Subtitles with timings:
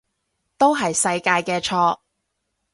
[0.57, 1.99] 都係世界嘅錯